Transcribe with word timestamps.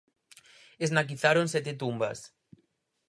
Esnaquizaron 0.83 1.47
sete 1.53 1.71
tumbas. 1.81 2.19